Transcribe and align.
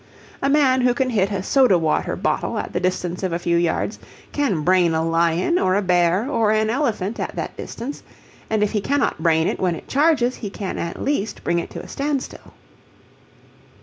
A 0.41 0.49
man 0.49 0.81
who 0.81 0.95
can 0.95 1.11
hit 1.11 1.31
a 1.31 1.43
soda 1.43 1.77
water 1.77 2.15
bottle 2.15 2.57
at 2.57 2.73
the 2.73 2.79
distance 2.79 3.21
of 3.21 3.33
a 3.33 3.37
few 3.37 3.55
yards 3.55 3.99
can 4.31 4.63
brain 4.63 4.95
a 4.95 5.05
lion 5.07 5.59
or 5.59 5.75
a 5.75 5.83
bear 5.83 6.27
or 6.27 6.49
an 6.51 6.71
elephant 6.71 7.19
at 7.19 7.35
that 7.35 7.55
distance, 7.55 8.01
and 8.49 8.63
if 8.63 8.71
he 8.71 8.81
cannot 8.81 9.21
brain 9.21 9.47
it 9.47 9.59
when 9.59 9.75
it 9.75 9.87
charges 9.87 10.37
he 10.37 10.49
can 10.49 10.79
at 10.79 10.99
least 11.03 11.43
bring 11.43 11.59
it 11.59 11.69
to 11.69 11.83
a 11.83 11.87
standstill. 11.87 12.53